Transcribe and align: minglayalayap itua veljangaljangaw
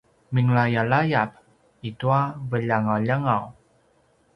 minglayalayap 0.33 1.29
itua 1.89 2.19
veljangaljangaw 2.49 3.43